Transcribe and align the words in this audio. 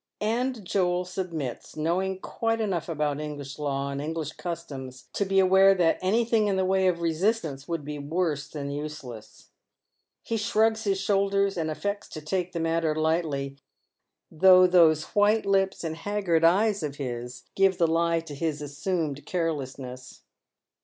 And 0.19 0.65
Joel 0.65 1.05
submits, 1.05 1.75
knowing 1.77 2.17
quite 2.21 2.59
enough 2.59 2.89
about 2.89 3.19
English 3.21 3.59
law 3.59 3.91
and 3.91 4.01
English 4.01 4.31
customs 4.33 5.07
to 5.13 5.25
be 5.25 5.37
aware 5.37 5.75
that 5.75 5.99
anything 6.01 6.47
in 6.47 6.55
the 6.55 6.65
way 6.65 6.87
of 6.87 7.01
resistance 7.01 7.67
would 7.67 7.85
be 7.85 7.99
worse 7.99 8.47
than 8.49 8.71
useless. 8.71 9.49
He 10.23 10.37
shrugs 10.37 10.85
liis 10.85 10.95
shoulders, 11.05 11.55
»nd 11.59 11.69
affects 11.69 12.07
to 12.15 12.21
tak« 12.23 12.51
the 12.51 12.59
matter 12.59 12.95
lightly, 12.95 13.57
though 14.31 14.65
those 14.65 15.03
white 15.13 15.45
lips 15.45 15.83
and 15.83 15.97
haggard 15.97 16.43
eyes 16.43 16.81
of 16.81 16.95
his 16.95 17.43
give 17.53 17.77
the 17.77 17.87
Ue 17.87 18.21
to 18.21 18.33
his 18.33 18.59
assumed 18.63 19.23
carelessness. 19.27 20.23